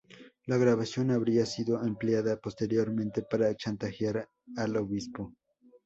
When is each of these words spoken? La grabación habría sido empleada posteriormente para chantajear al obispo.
La 0.47 0.57
grabación 0.57 1.11
habría 1.11 1.45
sido 1.45 1.79
empleada 1.85 2.35
posteriormente 2.37 3.21
para 3.21 3.55
chantajear 3.55 4.27
al 4.57 4.77
obispo. 4.77 5.35